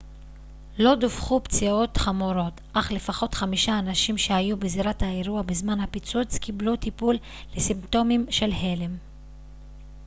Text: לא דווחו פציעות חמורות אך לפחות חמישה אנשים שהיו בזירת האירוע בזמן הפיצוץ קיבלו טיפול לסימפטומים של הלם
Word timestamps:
לא 0.77 0.95
דווחו 0.95 1.39
פציעות 1.43 1.97
חמורות 1.97 2.61
אך 2.73 2.91
לפחות 2.91 3.33
חמישה 3.33 3.79
אנשים 3.79 4.17
שהיו 4.17 4.57
בזירת 4.57 5.01
האירוע 5.01 5.41
בזמן 5.41 5.79
הפיצוץ 5.79 6.37
קיבלו 6.37 6.75
טיפול 6.75 7.17
לסימפטומים 7.55 8.25
של 8.29 8.51
הלם 8.51 8.97